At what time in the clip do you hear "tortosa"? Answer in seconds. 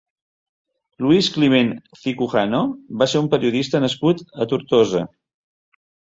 4.55-5.05